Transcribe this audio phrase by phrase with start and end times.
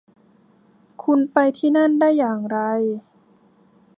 [1.03, 2.57] คุณไปที่นั่นได้อย่างไร